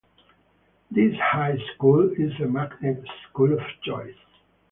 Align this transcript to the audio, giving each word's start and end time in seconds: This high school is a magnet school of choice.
This 0.89 1.13
high 1.19 1.59
school 1.75 2.09
is 2.17 2.31
a 2.39 2.47
magnet 2.47 3.03
school 3.29 3.53
of 3.53 3.59
choice. 3.83 4.15